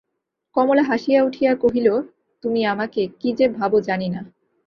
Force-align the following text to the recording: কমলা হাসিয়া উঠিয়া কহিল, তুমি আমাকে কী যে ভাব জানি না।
কমলা 0.55 0.83
হাসিয়া 0.83 1.19
উঠিয়া 1.23 1.51
কহিল, 1.55 1.87
তুমি 2.43 2.61
আমাকে 2.65 3.01
কী 3.19 3.29
যে 3.33 3.45
ভাব 3.49 3.71
জানি 3.79 4.07
না। 4.09 4.21